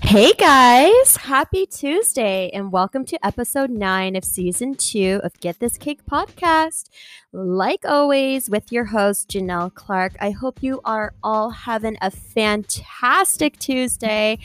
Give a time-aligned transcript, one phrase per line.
[0.00, 5.76] Hey guys, happy Tuesday, and welcome to episode nine of season two of Get This
[5.76, 6.88] Cake podcast.
[7.34, 10.14] Like always, with your host, Janelle Clark.
[10.18, 14.38] I hope you are all having a fantastic Tuesday.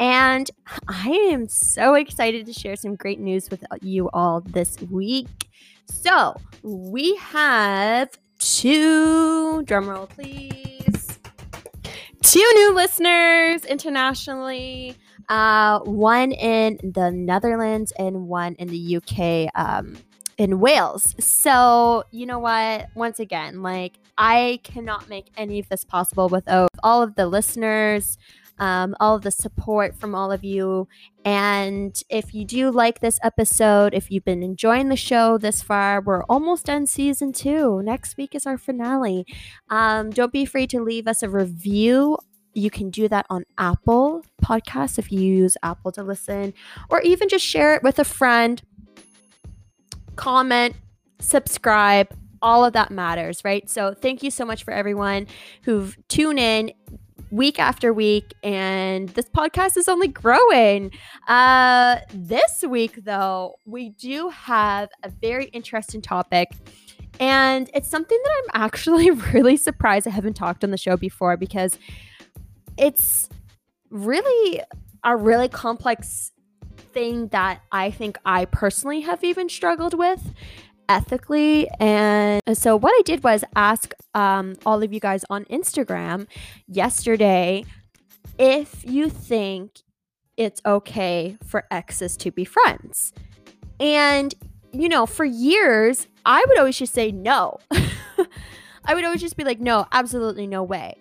[0.00, 0.50] And
[0.88, 5.47] I am so excited to share some great news with you all this week.
[5.88, 11.18] So, we have two, drumroll please,
[12.22, 14.96] two new listeners internationally
[15.28, 19.96] uh, one in the Netherlands and one in the UK um,
[20.38, 21.14] in Wales.
[21.18, 22.88] So, you know what?
[22.94, 28.18] Once again, like, I cannot make any of this possible without all of the listeners.
[28.58, 30.88] Um, all the support from all of you.
[31.24, 36.00] And if you do like this episode, if you've been enjoying the show this far,
[36.00, 37.82] we're almost done season two.
[37.82, 39.26] Next week is our finale.
[39.70, 42.18] Um, don't be afraid to leave us a review
[42.58, 46.52] you can do that on Apple Podcasts if you use Apple to listen,
[46.90, 48.62] or even just share it with a friend.
[50.16, 50.74] Comment,
[51.20, 52.08] subscribe,
[52.42, 53.68] all of that matters, right?
[53.70, 55.26] So, thank you so much for everyone
[55.62, 56.72] who've tuned in
[57.30, 60.90] week after week and this podcast is only growing.
[61.26, 66.50] Uh this week though we do have a very interesting topic
[67.20, 71.36] and it's something that i'm actually really surprised i haven't talked on the show before
[71.36, 71.78] because
[72.76, 73.28] it's
[73.90, 74.62] really
[75.04, 76.32] a really complex
[76.92, 80.32] thing that I think I personally have even struggled with
[80.88, 81.68] ethically.
[81.80, 86.26] And so, what I did was ask um, all of you guys on Instagram
[86.66, 87.64] yesterday
[88.38, 89.80] if you think
[90.36, 93.12] it's okay for exes to be friends.
[93.80, 94.34] And,
[94.72, 97.58] you know, for years, I would always just say no.
[98.84, 100.96] I would always just be like, no, absolutely no way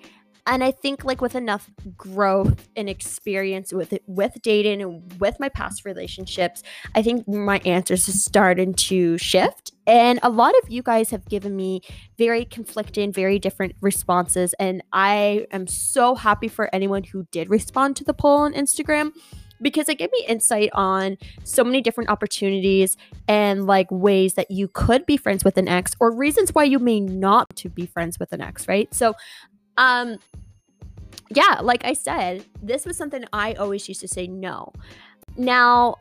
[0.47, 5.39] and I think like with enough growth and experience with it, with dating and with
[5.39, 6.63] my past relationships,
[6.95, 9.73] I think my answers are starting to shift.
[9.85, 11.81] And a lot of you guys have given me
[12.17, 14.53] very conflicting, very different responses.
[14.59, 19.11] And I am so happy for anyone who did respond to the poll on Instagram
[19.61, 22.95] because it gave me insight on so many different opportunities
[23.27, 26.79] and like ways that you could be friends with an ex or reasons why you
[26.79, 28.93] may not to be friends with an ex, right?
[28.93, 29.15] So
[29.77, 30.17] um,
[31.29, 34.71] yeah, like I said, this was something I always used to say no.
[35.35, 35.97] Now,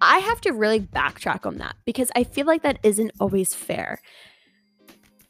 [0.00, 4.00] I have to really backtrack on that because I feel like that isn't always fair.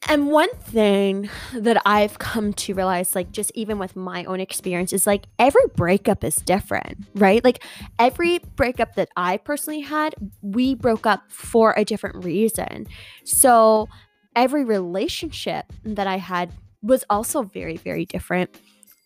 [0.08, 4.92] And one thing that I've come to realize, like, just even with my own experience,
[4.92, 7.44] is like every breakup is different, right?
[7.44, 7.62] Like,
[7.98, 12.86] every breakup that I personally had, we broke up for a different reason.
[13.24, 13.88] So,
[14.34, 16.50] every relationship that I had
[16.82, 18.54] was also very, very different.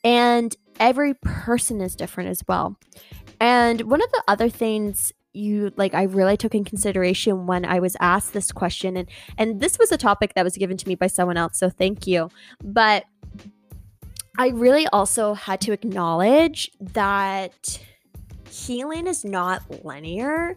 [0.03, 2.79] And every person is different as well.
[3.41, 7.81] And one of the other things you like I really took in consideration when I
[7.81, 10.95] was asked this question and and this was a topic that was given to me
[10.95, 12.31] by someone else so thank you
[12.62, 13.05] but
[14.39, 17.81] I really also had to acknowledge that
[18.49, 20.56] healing is not linear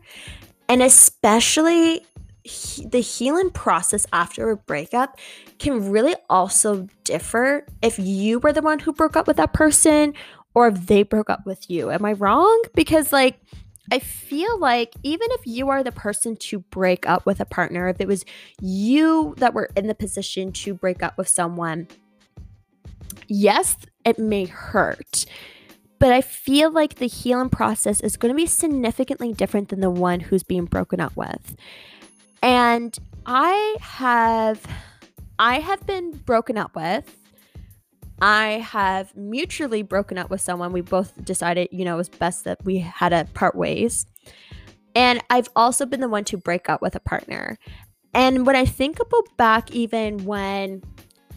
[0.69, 2.05] and especially
[2.47, 5.17] he, the healing process after a breakup
[5.59, 10.13] can really also differ if you were the one who broke up with that person
[10.55, 11.91] or if they broke up with you.
[11.91, 12.63] Am I wrong?
[12.73, 13.39] Because, like,
[13.91, 17.87] I feel like even if you are the person to break up with a partner,
[17.87, 18.25] if it was
[18.61, 21.87] you that were in the position to break up with someone,
[23.27, 25.25] yes, it may hurt.
[25.99, 29.89] But I feel like the healing process is going to be significantly different than the
[29.89, 31.55] one who's being broken up with.
[32.41, 34.65] And I have
[35.39, 37.15] I have been broken up with.
[38.19, 40.71] I have mutually broken up with someone.
[40.71, 44.07] We both decided, you know, it was best that we had to part ways.
[44.95, 47.59] And I've also been the one to break up with a partner.
[48.15, 50.81] And when I think about back, even when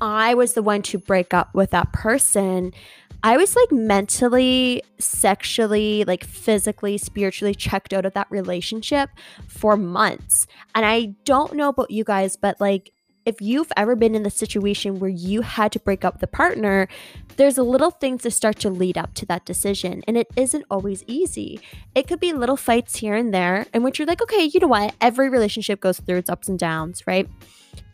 [0.01, 2.73] I was the one to break up with that person,
[3.23, 9.11] I was like mentally, sexually, like physically, spiritually checked out of that relationship
[9.47, 10.47] for months.
[10.75, 12.93] And I don't know about you guys, but like
[13.27, 16.89] if you've ever been in the situation where you had to break up the partner,
[17.37, 20.03] there's a little things that start to lead up to that decision.
[20.09, 21.61] And it isn't always easy.
[21.95, 24.69] It could be little fights here and there in which you're like, okay, you know
[24.69, 24.95] what?
[25.01, 27.29] Every relationship goes through its ups and downs, right?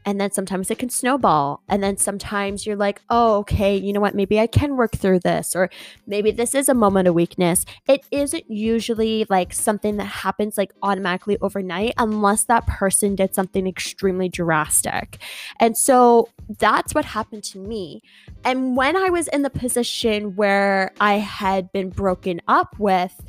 [0.07, 1.63] And then sometimes it can snowball.
[1.69, 4.15] And then sometimes you're like, oh, okay, you know what?
[4.15, 5.57] Maybe I can work through this.
[5.57, 5.69] Or
[6.07, 7.65] maybe this is a moment of weakness.
[7.89, 13.67] It isn't usually like something that happens like automatically overnight unless that person did something
[13.67, 15.19] extremely drastic.
[15.59, 16.29] And so
[16.61, 18.03] that's what happened to me.
[18.45, 23.21] And when I was in the position where I had been broken up with,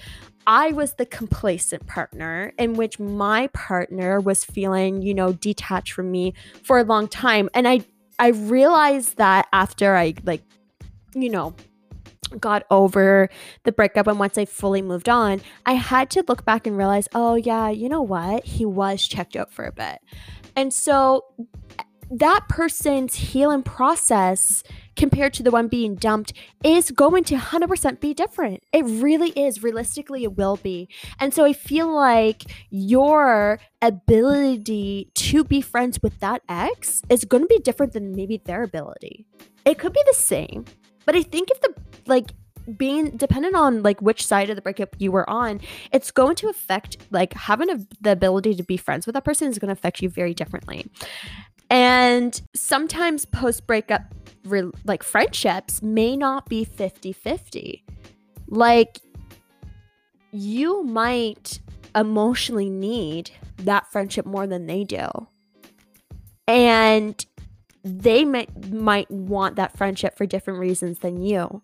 [0.48, 6.10] I was the complacent partner in which my partner was feeling, you know, detached from
[6.10, 6.34] me
[6.64, 7.50] for a long time.
[7.54, 7.82] And I
[8.18, 10.42] I realized that after I like,
[11.14, 11.54] you know,
[12.40, 13.30] got over
[13.64, 17.10] the breakup and once I fully moved on, I had to look back and realize,
[17.14, 18.46] oh yeah, you know what?
[18.46, 20.00] He was checked out for a bit.
[20.56, 21.26] And so
[22.10, 24.64] that person's healing process
[24.96, 26.34] compared to the one being dumped
[26.64, 28.64] is going to 100% be different.
[28.74, 29.64] It really is.
[29.64, 30.90] Realistically, it will be.
[31.20, 37.44] And so I feel like your ability to be friends with that ex is going
[37.44, 39.26] to be different than maybe their ability.
[39.66, 40.66] It could be the same,
[41.06, 41.74] but I think if the,
[42.06, 42.32] like,
[42.78, 45.62] being dependent on like which side of the breakup you were on
[45.94, 49.48] it's going to affect like having a, the ability to be friends with that person
[49.48, 50.86] is going to affect you very differently
[51.70, 54.14] and sometimes post breakup
[54.46, 57.84] re- like friendships may not be 50-50.
[58.48, 59.00] Like
[60.32, 61.60] you might
[61.96, 65.08] emotionally need that friendship more than they do.
[66.48, 67.26] And
[67.84, 71.62] they might might want that friendship for different reasons than you.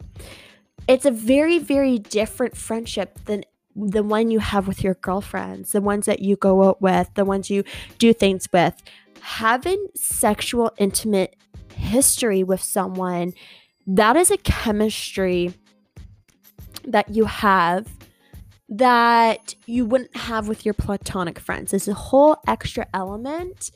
[0.87, 3.43] It's a very very different friendship than
[3.75, 7.25] the one you have with your girlfriends, the ones that you go out with, the
[7.25, 7.63] ones you
[7.97, 8.81] do things with.
[9.23, 11.35] Having sexual intimate
[11.75, 13.33] history with someone,
[13.87, 15.53] that is a chemistry
[16.85, 17.87] that you have
[18.69, 21.73] that you wouldn't have with your platonic friends.
[21.73, 23.71] It's a whole extra element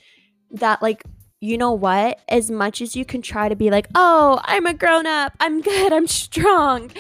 [0.52, 1.04] that, like,
[1.40, 2.20] you know what?
[2.28, 5.62] As much as you can try to be like, oh, I'm a grown up, I'm
[5.62, 6.92] good, I'm strong,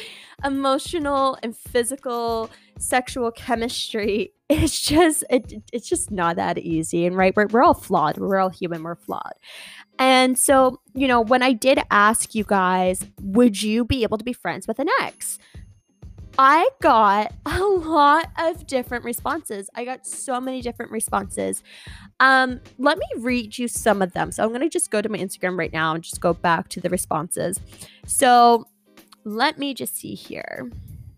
[0.43, 7.35] emotional and physical sexual chemistry it's just it, it's just not that easy and right
[7.35, 9.33] we're, we're all flawed we're all human we're flawed
[9.99, 14.23] and so, you know, when I did ask you guys, would you be able to
[14.23, 15.39] be friends with an ex?
[16.37, 19.69] I got a lot of different responses.
[19.75, 21.63] I got so many different responses.
[22.19, 24.31] Um, let me read you some of them.
[24.31, 26.69] So I'm going to just go to my Instagram right now and just go back
[26.69, 27.59] to the responses.
[28.05, 28.67] So
[29.23, 30.69] let me just see here.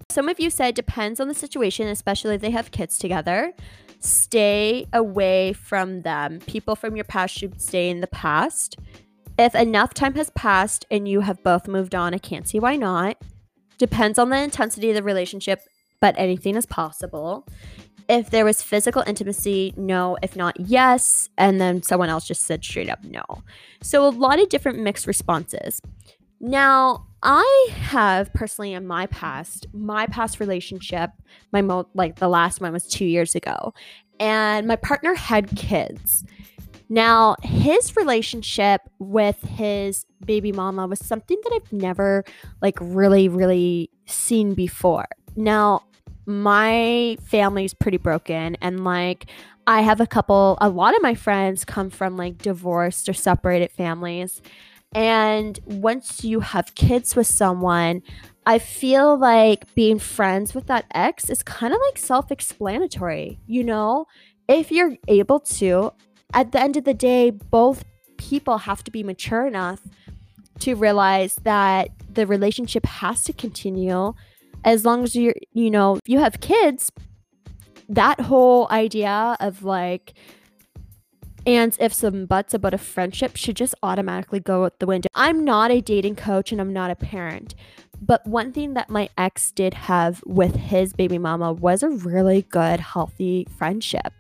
[0.10, 3.54] Some of you said depends on the situation, especially if they have kids together
[4.00, 6.40] stay away from them.
[6.48, 8.78] People from your past should stay in the past.
[9.38, 12.76] If enough time has passed and you have both moved on, I can't see why
[12.76, 13.18] not.
[13.78, 15.62] Depends on the intensity of the relationship,
[16.02, 17.48] but anything is possible.
[18.10, 20.18] If there was physical intimacy, no.
[20.24, 21.30] If not, yes.
[21.38, 23.24] And then someone else just said straight up no.
[23.82, 25.82] So a lot of different mixed responses.
[26.40, 31.12] Now, I have personally in my past, my past relationship,
[31.52, 33.74] my mo like the last one was two years ago,
[34.20, 36.24] and my partner had kids.
[36.88, 42.24] Now, his relationship with his baby mama was something that I've never
[42.62, 45.08] like really, really seen before.
[45.36, 45.84] Now,
[46.26, 49.26] my family's pretty broken and like
[49.66, 53.72] I have a couple a lot of my friends come from like divorced or separated
[53.72, 54.40] families
[54.94, 58.02] and once you have kids with someone,
[58.46, 63.40] I feel like being friends with that ex is kind of like self explanatory.
[63.46, 64.08] You know,
[64.48, 65.92] if you're able to,
[66.34, 67.84] at the end of the day, both
[68.18, 69.82] people have to be mature enough
[70.60, 74.14] to realize that the relationship has to continue
[74.66, 76.92] as long as you're, you know, you have kids,
[77.88, 80.14] that whole idea of like,
[81.46, 85.08] and if some buts about a friendship should just automatically go out the window.
[85.16, 87.56] I'm not a dating coach and I'm not a parent.
[88.02, 92.44] But one thing that my ex did have with his baby mama was a really
[92.44, 94.14] good, healthy friendship.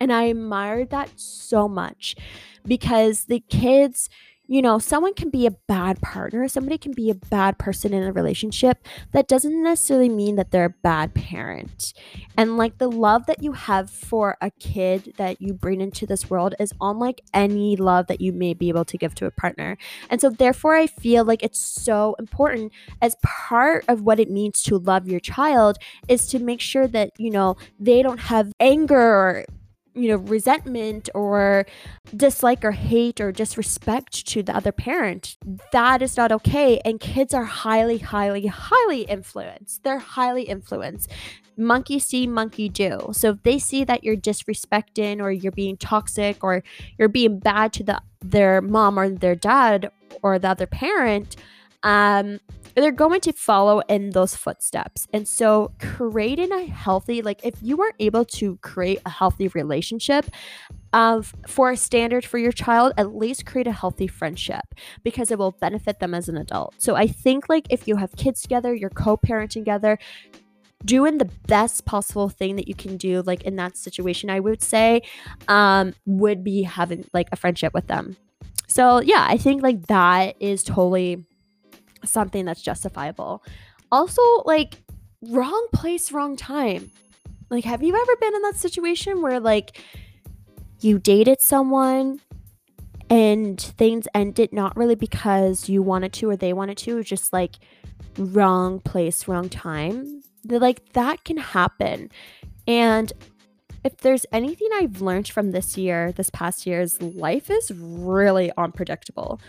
[0.00, 2.16] And I admired that so much
[2.64, 4.08] because the kids
[4.50, 8.02] you know, someone can be a bad partner, somebody can be a bad person in
[8.02, 8.84] a relationship.
[9.12, 11.94] That doesn't necessarily mean that they're a bad parent.
[12.36, 16.28] And like the love that you have for a kid that you bring into this
[16.28, 19.78] world is unlike any love that you may be able to give to a partner.
[20.08, 24.64] And so, therefore, I feel like it's so important as part of what it means
[24.64, 25.78] to love your child
[26.08, 29.44] is to make sure that, you know, they don't have anger or
[29.94, 31.66] you know, resentment or
[32.16, 35.36] dislike or hate or disrespect to the other parent.
[35.72, 36.80] That is not okay.
[36.84, 39.82] And kids are highly, highly, highly influenced.
[39.82, 41.10] They're highly influenced.
[41.56, 43.10] Monkey see, monkey do.
[43.12, 46.62] So if they see that you're disrespecting or you're being toxic or
[46.98, 49.90] you're being bad to the their mom or their dad
[50.22, 51.36] or the other parent,
[51.82, 52.38] um,
[52.74, 55.06] they're going to follow in those footsteps.
[55.12, 60.26] And so, creating a healthy, like if you are able to create a healthy relationship
[60.92, 64.64] of for a standard for your child, at least create a healthy friendship
[65.02, 66.74] because it will benefit them as an adult.
[66.78, 69.98] So, I think like if you have kids together, you're co-parenting together,
[70.84, 74.62] doing the best possible thing that you can do like in that situation i would
[74.62, 75.02] say
[75.48, 78.16] um would be having like a friendship with them
[78.66, 81.22] so yeah i think like that is totally
[82.04, 83.44] something that's justifiable.
[83.92, 84.82] Also, like,
[85.28, 86.90] wrong place, wrong time.
[87.50, 89.80] Like, have you ever been in that situation where, like,
[90.80, 92.20] you dated someone
[93.10, 97.56] and things ended not really because you wanted to or they wanted to, just like
[98.16, 100.22] wrong place, wrong time?
[100.44, 102.10] Like, that can happen.
[102.66, 103.12] And
[103.82, 108.52] if there's anything I've learned from this year, this past year, is life is really
[108.56, 109.40] unpredictable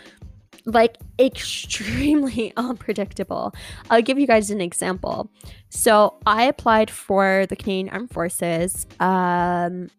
[0.64, 3.54] like extremely unpredictable.
[3.90, 5.30] I'll give you guys an example.
[5.70, 9.90] So I applied for the Canadian Armed Forces um,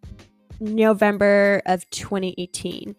[0.60, 2.95] November of 2018.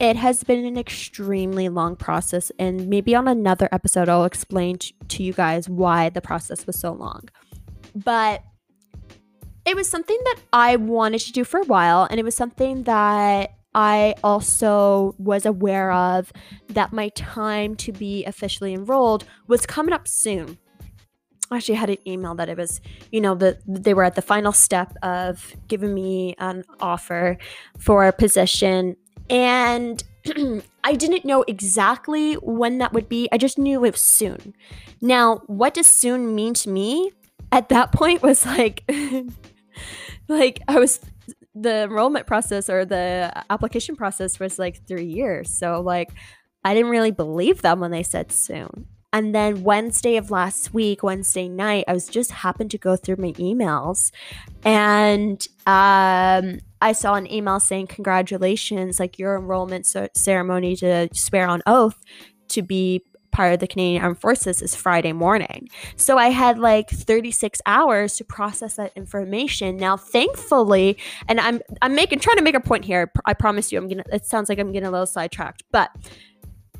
[0.00, 4.94] It has been an extremely long process, and maybe on another episode, I'll explain t-
[5.08, 7.28] to you guys why the process was so long.
[7.94, 8.42] But
[9.64, 12.84] it was something that I wanted to do for a while, and it was something
[12.84, 16.32] that I also was aware of
[16.68, 20.58] that my time to be officially enrolled was coming up soon.
[21.50, 24.22] I actually had an email that it was, you know, that they were at the
[24.22, 27.36] final step of giving me an offer
[27.78, 28.96] for a position.
[29.28, 30.02] And
[30.84, 33.28] I didn't know exactly when that would be.
[33.32, 34.54] I just knew it was soon.
[35.00, 37.12] Now, what does soon mean to me
[37.50, 38.90] at that point was like,
[40.28, 41.00] like I was
[41.54, 45.50] the enrollment process or the application process was like three years.
[45.50, 46.10] So like
[46.64, 48.86] I didn't really believe them when they said soon.
[49.14, 53.16] And then Wednesday of last week, Wednesday night, I was just happened to go through
[53.16, 54.10] my emails
[54.64, 61.62] and um, I saw an email saying, Congratulations, like your enrollment ceremony to swear on
[61.66, 62.00] oath
[62.48, 65.68] to be part of the Canadian Armed Forces is Friday morning.
[65.96, 69.76] So I had like 36 hours to process that information.
[69.76, 70.98] Now, thankfully,
[71.28, 73.10] and I'm I'm making trying to make a point here.
[73.24, 74.04] I promise you, I'm gonna.
[74.12, 75.90] It sounds like I'm getting a little sidetracked, but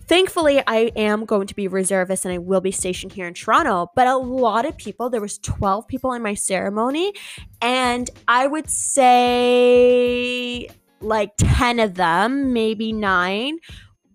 [0.07, 3.89] thankfully i am going to be reservist and i will be stationed here in toronto
[3.95, 7.13] but a lot of people there was 12 people in my ceremony
[7.61, 9.89] and i would say
[11.01, 13.59] like 10 of them maybe 9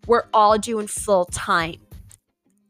[0.08, 1.77] were all doing full time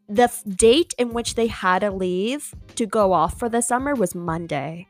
[0.10, 3.94] the f- date in which they had to leave to go off for the summer
[3.94, 4.88] was Monday.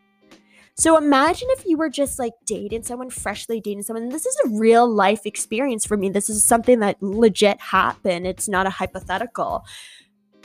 [0.79, 4.09] So imagine if you were just like dating someone, freshly dating someone.
[4.09, 6.09] This is a real life experience for me.
[6.09, 8.27] This is something that legit happened.
[8.27, 9.65] It's not a hypothetical.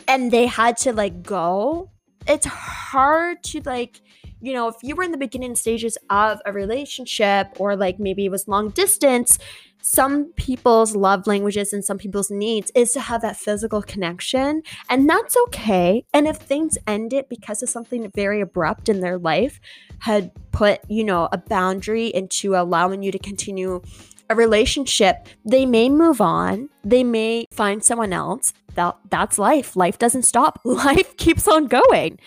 [0.08, 1.90] And they had to like go.
[2.26, 4.00] It's hard to like,
[4.40, 8.24] you know, if you were in the beginning stages of a relationship or like maybe
[8.24, 9.38] it was long distance,
[9.82, 15.10] some people's love languages and some people's needs is to have that physical connection and
[15.10, 16.04] that's okay.
[16.14, 19.60] And if things end it because of something very abrupt in their life
[19.98, 23.82] had put you know a boundary into allowing you to continue
[24.30, 26.68] a relationship they may move on.
[26.84, 28.52] They may find someone else.
[28.74, 29.76] That that's life.
[29.76, 30.60] Life doesn't stop.
[30.64, 32.18] Life keeps on going.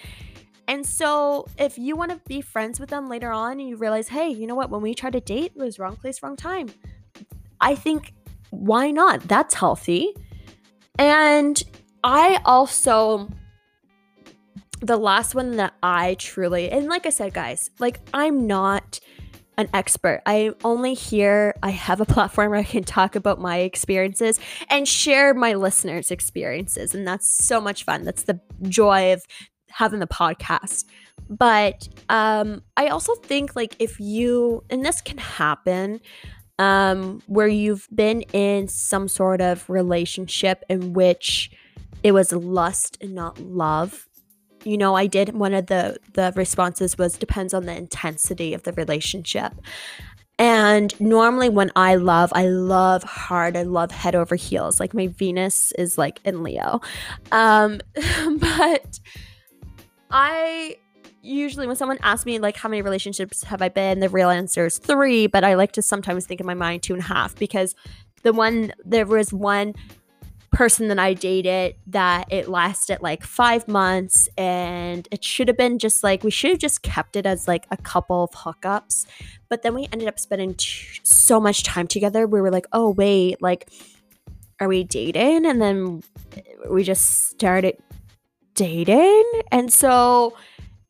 [0.68, 4.10] And so if you want to be friends with them later on and you realize
[4.10, 4.70] hey you know what?
[4.70, 6.70] When we tried to date it was wrong place wrong time
[7.62, 8.14] I think
[8.50, 9.22] why not?
[9.22, 10.14] That's healthy.
[10.98, 11.62] And
[12.04, 13.30] I also
[14.82, 19.00] the last one that I truly and like I said guys, like I'm not
[19.58, 20.22] an expert.
[20.26, 24.88] I'm only here I have a platform where I can talk about my experiences and
[24.88, 28.04] share my listeners' experiences and that's so much fun.
[28.04, 29.26] That's the joy of
[29.70, 30.86] having the podcast.
[31.30, 36.02] But um I also think like if you and this can happen
[36.60, 41.52] um, where you've been in some sort of relationship in which
[42.04, 44.08] it was lust and not love.
[44.64, 48.64] You know, I did one of the the responses was depends on the intensity of
[48.64, 49.54] the relationship.
[50.38, 53.56] And normally when I love, I love hard.
[53.56, 54.80] I love head over heels.
[54.80, 56.82] Like my Venus is like in Leo.
[57.32, 57.80] Um
[58.40, 59.00] but
[60.12, 60.78] I
[61.26, 64.66] usually when someone asks me like how many relationships have I been, the real answer
[64.66, 67.36] is three, but I like to sometimes think in my mind two and a half
[67.36, 67.76] because
[68.24, 69.74] the one there was one
[70.52, 75.80] person that I dated that it lasted like five months and it should have been
[75.80, 79.06] just like we should have just kept it as like a couple of hookups.
[79.50, 82.26] But then we ended up spending t- so much time together.
[82.26, 83.70] We were like, oh, wait, like,
[84.60, 85.46] are we dating?
[85.46, 86.02] And then
[86.70, 87.78] we just started
[88.54, 89.26] dating.
[89.52, 90.36] And so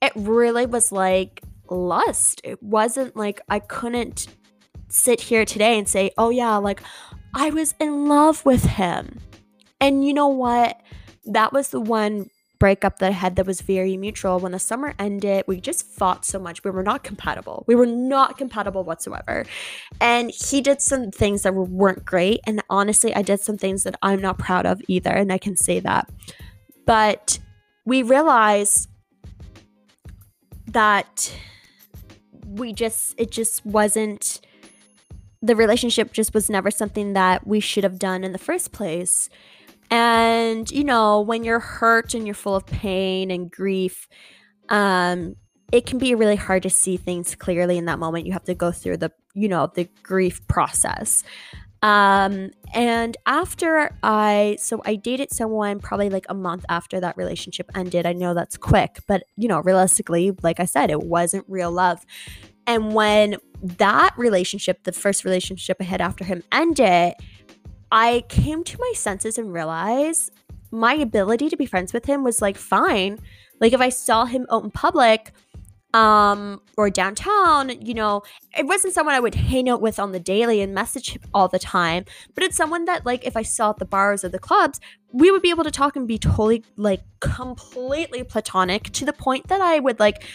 [0.01, 2.41] it really was like lust.
[2.43, 4.27] It wasn't like I couldn't
[4.89, 6.81] sit here today and say, oh, yeah, like
[7.33, 9.19] I was in love with him.
[9.81, 10.79] And you know what?
[11.25, 14.39] That was the one breakup that I had that was very mutual.
[14.39, 16.63] When the summer ended, we just fought so much.
[16.63, 17.65] We were not compatible.
[17.67, 19.45] We were not compatible whatsoever.
[19.99, 22.39] And he did some things that weren't great.
[22.47, 25.11] And honestly, I did some things that I'm not proud of either.
[25.11, 26.09] And I can say that.
[26.85, 27.39] But
[27.85, 28.87] we realized
[30.75, 31.35] that
[32.45, 34.41] we just, it just wasn't,
[35.41, 39.29] the relationship just was never something that we should have done in the first place.
[39.89, 44.07] And, you know, when you're hurt and you're full of pain and grief,
[44.69, 45.35] um,
[45.71, 48.25] it can be really hard to see things clearly in that moment.
[48.25, 51.23] You have to go through the, you know, the grief process.
[51.81, 57.69] Um, and after I, so I dated someone probably like a month after that relationship
[57.75, 58.05] ended.
[58.05, 62.05] I know that's quick, but you know, realistically, like I said, it wasn't real love.
[62.67, 67.13] And when that relationship, the first relationship I had after him ended,
[67.91, 70.31] I came to my senses and realized
[70.71, 73.19] my ability to be friends with him was like fine.
[73.61, 75.31] Like if I saw him out in public,
[75.95, 78.21] um, or downtown, you know,
[78.57, 81.57] it wasn't someone I would hang out with on the daily and message all the
[81.57, 84.81] time, but it's someone that, like, if I saw at the bars or the clubs,
[85.13, 89.47] we would be able to talk and be totally, like, completely platonic to the point
[89.47, 90.25] that I would, like,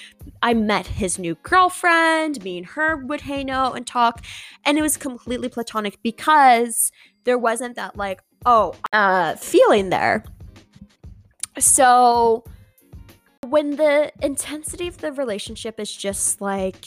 [0.40, 4.24] I met his new girlfriend, me and her would hang out and talk,
[4.64, 6.90] and it was completely platonic because
[7.24, 10.24] there wasn't that, like, oh, uh, feeling there.
[11.58, 12.44] So,
[13.46, 16.86] when the intensity of the relationship is just like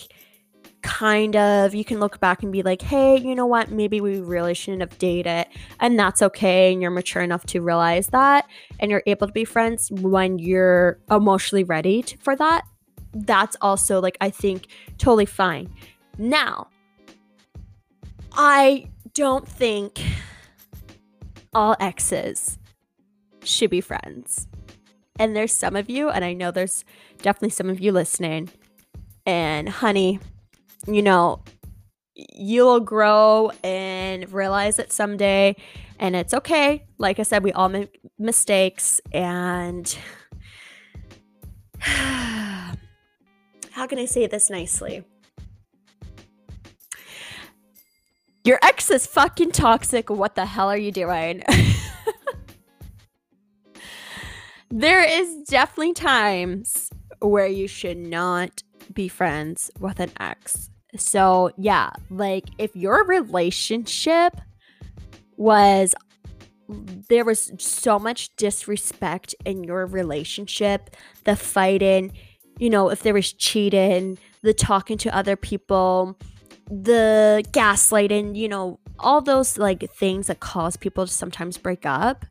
[0.82, 3.72] kind of you can look back and be like hey you know what?
[3.72, 5.48] Maybe we really shouldn't have dated
[5.80, 8.48] and that's okay and you're mature enough to realize that
[8.80, 12.66] and you're able to be friends when you're emotionally ready to, for that
[13.16, 14.68] that's also like i think
[14.98, 15.74] totally fine.
[16.18, 16.68] Now
[18.34, 20.02] i don't think
[21.54, 22.58] all exes
[23.44, 24.48] should be friends
[25.19, 26.84] and there's some of you, and I know there's
[27.21, 28.49] definitely some of you listening.
[29.26, 30.19] And honey,
[30.88, 31.43] you know,
[32.15, 35.56] you'll grow and realize it someday.
[35.99, 36.86] And it's okay.
[36.97, 38.99] Like I said, we all make mistakes.
[39.12, 39.95] And
[41.80, 42.76] how
[43.88, 45.04] can I say this nicely?
[48.45, 50.10] Your ex is fucking toxic.
[50.10, 51.43] What the hell are you doing?
[54.74, 60.72] there is definitely times where you should not be friends with an ex.
[60.98, 64.34] So, yeah, like if your relationship
[65.38, 65.94] was
[67.08, 72.12] there was so much disrespect in your relationship, the fighting,
[72.58, 76.18] you know, if there was cheating, the talking to other people,
[76.68, 82.26] the gaslighting, you know, all those like things that cause people to sometimes break up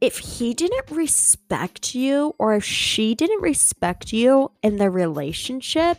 [0.00, 5.98] if he didn't respect you or if she didn't respect you in the relationship,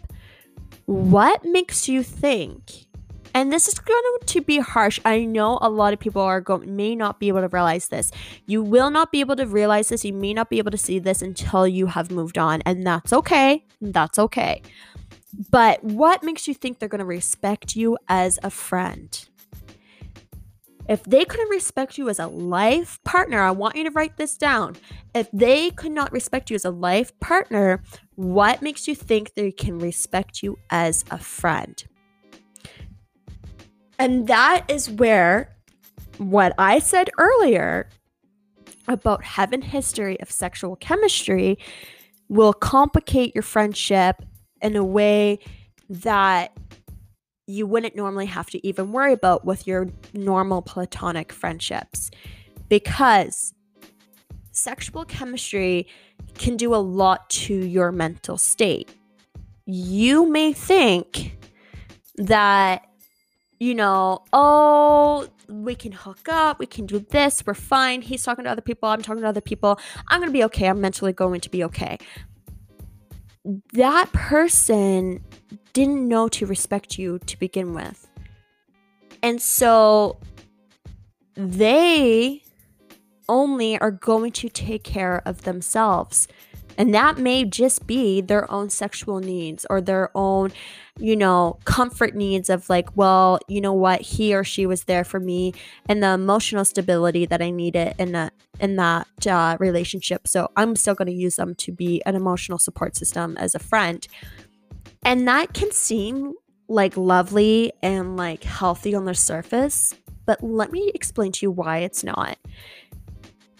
[0.86, 2.86] what makes you think?
[3.34, 4.98] And this is going to be harsh.
[5.04, 8.10] I know a lot of people are going may not be able to realize this.
[8.46, 10.06] You will not be able to realize this.
[10.06, 13.12] You may not be able to see this until you have moved on, and that's
[13.12, 13.66] okay.
[13.82, 14.62] That's okay.
[15.52, 19.28] But what makes you think they're going to respect you as a friend?
[20.88, 24.38] If they couldn't respect you as a life partner, I want you to write this
[24.38, 24.76] down.
[25.16, 27.82] If they could not respect you as a life partner,
[28.16, 31.84] what makes you think they can respect you as a friend?
[33.98, 35.56] And that is where
[36.18, 37.90] what I said earlier
[38.88, 41.58] about having history of sexual chemistry
[42.30, 44.18] will complicate your friendship
[44.62, 45.40] in a way
[45.90, 46.56] that
[47.48, 52.10] you wouldn't normally have to even worry about with your normal platonic friendships
[52.70, 53.54] because
[54.52, 55.88] sexual chemistry
[56.36, 58.90] can do a lot to your mental state.
[59.66, 61.38] You may think
[62.16, 62.88] that,
[63.60, 68.02] you know, oh, we can hook up, we can do this, we're fine.
[68.02, 69.80] He's talking to other people, I'm talking to other people.
[70.08, 70.68] I'm going to be okay.
[70.68, 71.98] I'm mentally going to be okay.
[73.74, 75.24] that person
[75.76, 78.08] didn't know to respect you to begin with.
[79.22, 80.18] And so
[81.36, 82.42] they
[83.28, 86.30] only are going to take care of themselves.
[86.78, 90.54] And that may just be their own sexual needs or their own,
[90.98, 95.04] you know, comfort needs of like, well, you know what, he or she was there
[95.04, 95.54] for me
[95.90, 100.28] and the emotional stability that I needed in that in that uh, relationship.
[100.28, 103.60] So I'm still going to use them to be an emotional support system as a
[103.60, 104.08] friend.
[105.06, 106.34] And that can seem
[106.68, 109.94] like lovely and like healthy on the surface,
[110.26, 112.40] but let me explain to you why it's not.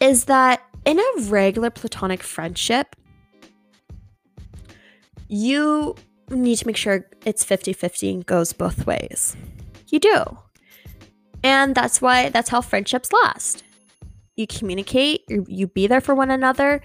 [0.02, 2.96] Is that in a regular platonic friendship,
[5.28, 5.96] you
[6.32, 9.38] need to make sure it's 50 50 and goes both ways.
[9.90, 10.24] You do.
[11.44, 13.64] And that's why, that's how friendships last.
[14.36, 16.82] You communicate, you, you be there for one another.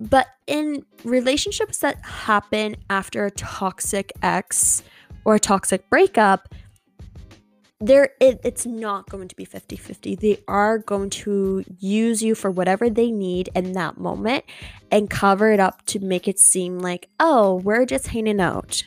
[0.00, 4.82] But in relationships that happen after a toxic ex
[5.24, 6.48] or a toxic breakup,
[7.80, 12.50] there it, it's not going to be 50-50 they are going to use you for
[12.50, 14.44] whatever they need in that moment
[14.92, 18.84] and cover it up to make it seem like oh we're just hanging out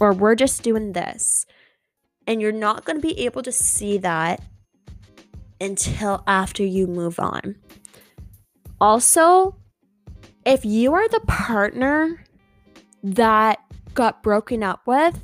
[0.00, 1.46] or we're just doing this.
[2.26, 4.42] And you're not going to be able to see that
[5.60, 7.56] until after you move on.
[8.80, 9.56] Also
[10.44, 12.24] if you are the partner
[13.02, 13.58] that
[13.94, 15.20] got broken up with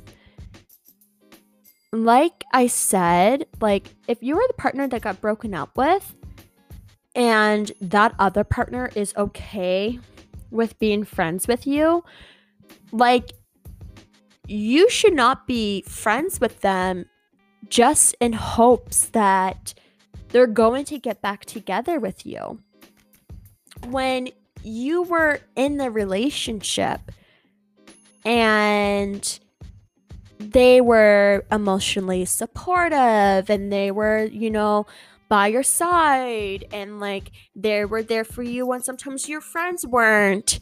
[1.93, 6.15] like I said, like if you were the partner that got broken up with
[7.15, 9.99] and that other partner is okay
[10.51, 12.03] with being friends with you,
[12.91, 13.31] like
[14.47, 17.05] you should not be friends with them
[17.69, 19.73] just in hopes that
[20.29, 22.61] they're going to get back together with you.
[23.87, 24.29] When
[24.63, 27.11] you were in the relationship
[28.25, 29.39] and
[30.39, 34.85] they were emotionally supportive and they were, you know,
[35.29, 40.59] by your side and like they were there for you when sometimes your friends weren't.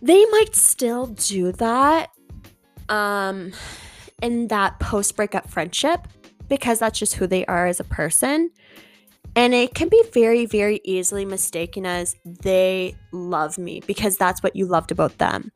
[0.00, 2.10] They might still do that
[2.88, 3.52] um
[4.20, 6.06] in that post breakup friendship
[6.48, 8.50] because that's just who they are as a person.
[9.34, 14.54] And it can be very, very easily mistaken as they love me because that's what
[14.54, 15.50] you loved about them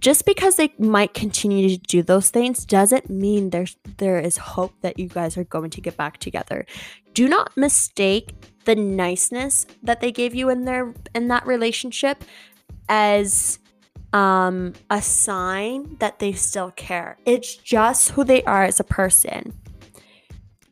[0.00, 4.72] just because they might continue to do those things doesn't mean there's there is hope
[4.82, 6.66] that you guys are going to get back together.
[7.12, 12.24] Do not mistake the niceness that they gave you in their in that relationship
[12.88, 13.58] as
[14.12, 17.16] um a sign that they still care.
[17.24, 19.52] It's just who they are as a person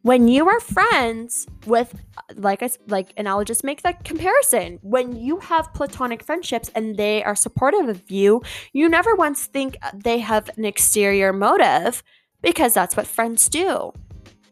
[0.03, 1.95] when you are friends with
[2.35, 4.79] like i like and i'll just make that comparison.
[4.83, 9.77] When you have platonic friendships and they are supportive of you you never once think
[9.83, 12.03] uh, they have an exterior motive
[12.43, 13.93] because that's what friends do.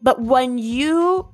[0.01, 1.33] But when you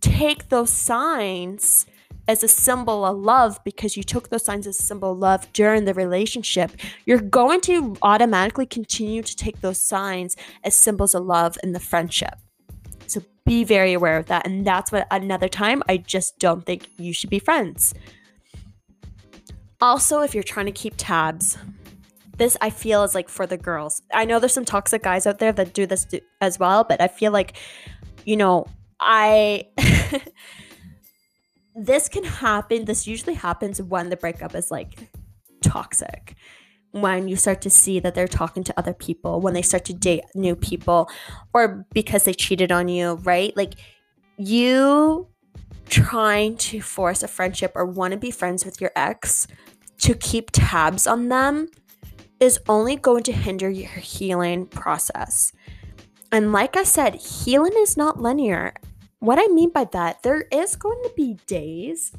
[0.00, 1.86] take those signs
[2.26, 5.52] as a symbol of love because you took those signs as a symbol of love
[5.52, 6.70] during the relationship,
[7.04, 11.80] you're going to automatically continue to take those signs as symbols of love in the
[11.80, 12.34] friendship
[13.50, 14.46] be very aware of that.
[14.46, 17.92] And that's what another time I just don't think you should be friends.
[19.80, 21.58] Also, if you're trying to keep tabs,
[22.36, 24.02] this I feel is like for the girls.
[24.14, 26.06] I know there's some toxic guys out there that do this
[26.40, 27.56] as well, but I feel like,
[28.24, 28.66] you know,
[29.00, 29.66] I.
[31.74, 32.84] this can happen.
[32.84, 35.10] This usually happens when the breakup is like
[35.60, 36.36] toxic
[36.92, 39.94] when you start to see that they're talking to other people, when they start to
[39.94, 41.08] date new people,
[41.54, 43.56] or because they cheated on you, right?
[43.56, 43.74] Like
[44.36, 45.28] you
[45.88, 49.46] trying to force a friendship or want to be friends with your ex
[49.98, 51.68] to keep tabs on them
[52.38, 55.52] is only going to hinder your healing process.
[56.32, 58.72] And like I said, healing is not linear.
[59.18, 62.12] What I mean by that, there is going to be days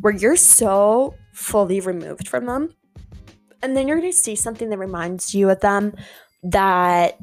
[0.00, 2.74] where you're so fully removed from them
[3.62, 5.94] and then you're going to see something that reminds you of them
[6.42, 7.18] that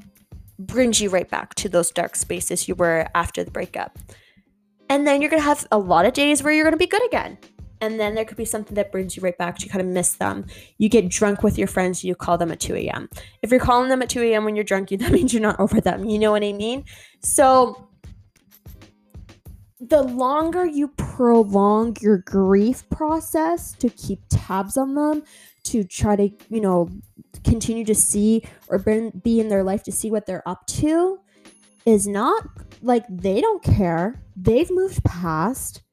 [0.59, 3.97] brings you right back to those dark spaces you were after the breakup.
[4.89, 6.87] And then you're going to have a lot of days where you're going to be
[6.87, 7.37] good again.
[7.81, 10.13] And then there could be something that brings you right back to kind of miss
[10.13, 10.45] them.
[10.77, 13.09] You get drunk with your friends, you call them at 2 a.m.
[13.41, 14.45] If you're calling them at 2 a.m.
[14.45, 16.05] when you're drunk, that means you're not over them.
[16.05, 16.85] You know what I mean?
[17.21, 17.89] So
[19.79, 25.23] the longer you prolong your grief process to keep tabs on them,
[25.65, 26.89] to try to, you know,
[27.43, 31.19] continue to see or be in their life to see what they're up to
[31.85, 32.47] is not
[32.81, 34.23] like they don't care.
[34.35, 35.83] They've moved past.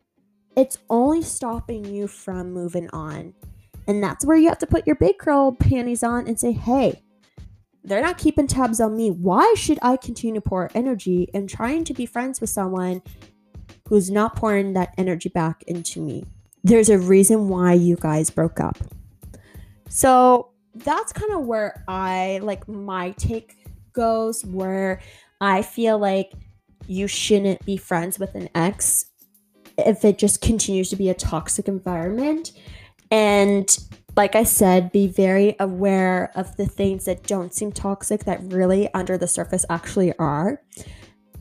[0.56, 3.35] It's only stopping you from moving on.
[3.87, 7.02] And that's where you have to put your big girl panties on and say, hey,
[7.85, 9.11] they're not keeping tabs on me.
[9.11, 13.02] Why should I continue to pour energy and trying to be friends with someone
[13.88, 16.24] who's not pouring that energy back into me?
[16.62, 18.78] There's a reason why you guys broke up.
[19.92, 23.57] So that's kind of where I like my take
[23.92, 25.02] goes, where
[25.38, 26.33] I feel like
[26.87, 29.05] you shouldn't be friends with an ex
[29.76, 32.52] if it just continues to be a toxic environment.
[33.11, 33.68] And
[34.16, 38.92] like I said, be very aware of the things that don't seem toxic that really
[38.94, 40.62] under the surface actually are.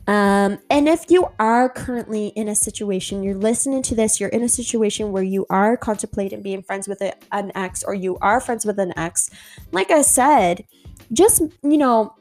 [0.08, 4.42] Um, and if you are currently in a situation, you're listening to this, you're in
[4.42, 8.40] a situation where you are contemplating being friends with a, an ex or you are
[8.40, 9.30] friends with an ex,
[9.70, 10.64] like I said,
[11.12, 12.16] just, you know,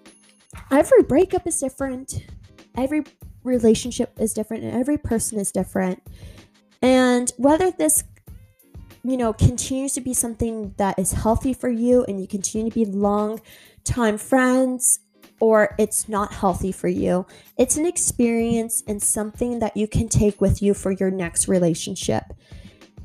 [0.70, 2.26] every breakup is different,
[2.76, 3.04] every
[3.44, 6.04] relationship is different, and every person is different.
[6.84, 8.04] And whether this
[9.04, 12.74] you know, continues to be something that is healthy for you and you continue to
[12.74, 13.42] be long
[13.84, 15.00] time friends
[15.42, 17.26] or it's not healthy for you.
[17.58, 22.24] It's an experience and something that you can take with you for your next relationship.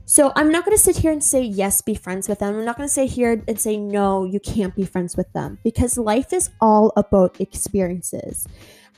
[0.04, 2.54] So I'm not going to sit here and say yes, be friends with them.
[2.54, 5.58] I'm not going to sit here and say no, you can't be friends with them
[5.64, 8.46] because life is all about experiences.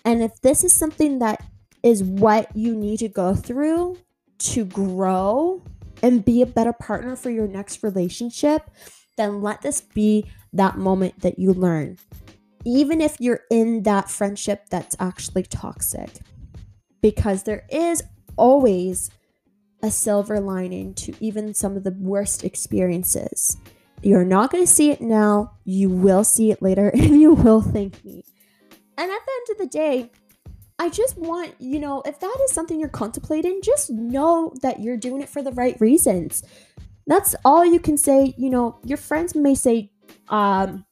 [0.05, 1.42] And if this is something that
[1.83, 3.98] is what you need to go through
[4.38, 5.62] to grow
[6.03, 8.68] and be a better partner for your next relationship,
[9.16, 11.98] then let this be that moment that you learn.
[12.64, 16.10] Even if you're in that friendship that's actually toxic,
[17.00, 18.02] because there is
[18.36, 19.10] always
[19.82, 23.56] a silver lining to even some of the worst experiences.
[24.02, 27.62] You're not going to see it now, you will see it later, and you will
[27.62, 28.24] thank me.
[28.96, 30.10] And at the end of the day,
[30.80, 34.96] I just want, you know, if that is something you're contemplating, just know that you're
[34.96, 36.44] doing it for the right reasons.
[37.06, 38.34] That's all you can say.
[38.36, 39.90] You know, your friends may say,
[40.28, 40.84] um,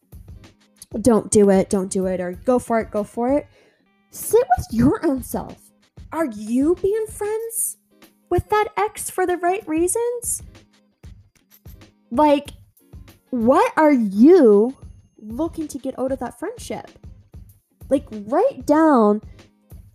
[1.02, 3.46] don't do it, don't do it, or go for it, go for it.
[4.10, 5.72] Sit with your own self.
[6.12, 7.76] Are you being friends
[8.30, 10.42] with that ex for the right reasons?
[12.10, 12.50] Like,
[13.30, 14.76] what are you
[15.18, 16.90] looking to get out of that friendship?
[17.90, 19.20] Like, write down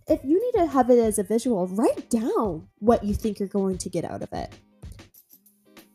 [0.08, 3.48] if you need to have it as a visual, write down what you think you're
[3.48, 4.52] going to get out of it.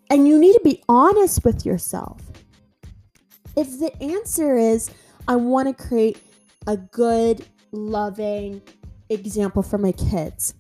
[0.10, 2.22] And you need to be honest with yourself.
[3.58, 4.92] If the answer is,
[5.28, 6.22] I want to create
[6.68, 8.62] a good, loving
[9.10, 10.54] example for my kids,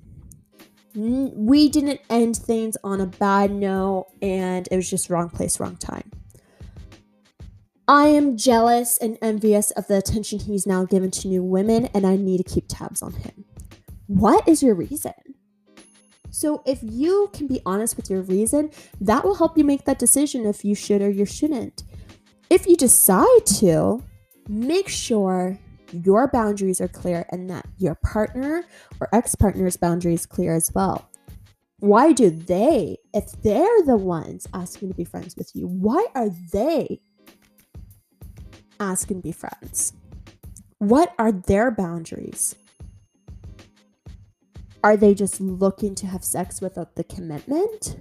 [0.95, 5.77] we didn't end things on a bad note and it was just wrong place, wrong
[5.77, 6.09] time.
[7.87, 12.05] I am jealous and envious of the attention he's now given to new women, and
[12.05, 13.45] I need to keep tabs on him.
[14.07, 15.13] What is your reason?
[16.29, 19.99] So, if you can be honest with your reason, that will help you make that
[19.99, 21.83] decision if you should or you shouldn't.
[22.49, 24.03] If you decide to,
[24.47, 25.59] make sure
[25.91, 28.63] your boundaries are clear and that your partner
[28.99, 31.09] or ex partner's boundaries clear as well.
[31.79, 36.29] Why do they, if they're the ones asking to be friends with you, why are
[36.51, 37.01] they
[38.79, 39.93] ask and be friends?
[40.79, 42.55] What are their boundaries?
[44.83, 47.97] Are they just looking to have sex without the commitment?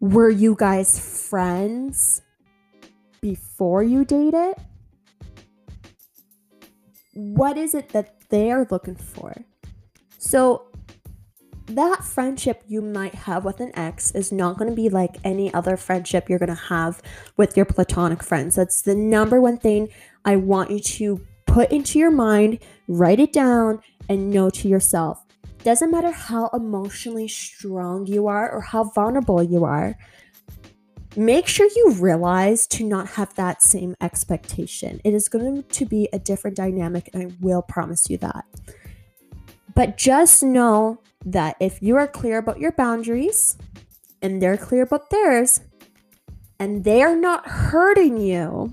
[0.00, 2.22] Were you guys friends
[3.20, 4.58] before you date it?
[7.14, 9.44] What is it that they're looking for?
[10.18, 10.66] So,
[11.66, 15.52] that friendship you might have with an ex is not going to be like any
[15.52, 17.02] other friendship you're going to have
[17.36, 18.54] with your platonic friends.
[18.54, 19.88] That's the number one thing
[20.24, 25.24] I want you to put into your mind, write it down, and know to yourself.
[25.64, 29.96] Doesn't matter how emotionally strong you are or how vulnerable you are,
[31.16, 35.00] make sure you realize to not have that same expectation.
[35.04, 38.44] It is going to be a different dynamic, and I will promise you that.
[39.74, 43.56] But just know that if you are clear about your boundaries
[44.22, 45.60] and they're clear about theirs,
[46.58, 48.72] and they are not hurting you,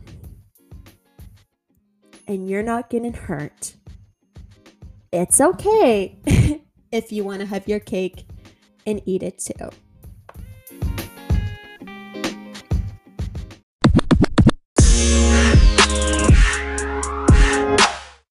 [2.27, 3.75] and you're not getting hurt,
[5.12, 6.17] it's okay
[6.91, 8.25] if you want to have your cake
[8.86, 9.69] and eat it too.